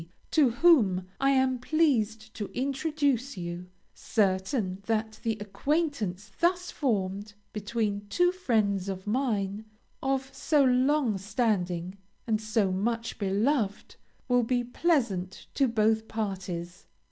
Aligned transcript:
to 0.31 0.49
whom 0.49 1.05
I 1.19 1.29
am 1.29 1.59
pleased 1.59 2.33
to 2.33 2.47
introduce 2.55 3.37
you, 3.37 3.67
certain 3.93 4.79
that 4.87 5.19
the 5.21 5.37
acquaintance 5.39 6.31
thus 6.39 6.71
formed, 6.71 7.35
between 7.53 8.07
two 8.09 8.31
friends 8.31 8.89
of 8.89 9.05
mine, 9.05 9.65
of 10.01 10.33
so 10.33 10.63
long 10.63 11.19
standing 11.19 11.99
and 12.25 12.41
so 12.41 12.71
much 12.71 13.19
beloved, 13.19 13.95
will 14.27 14.41
be 14.41 14.63
pleasant 14.63 15.45
to 15.53 15.67
both 15.67 16.07
parties. 16.07 16.87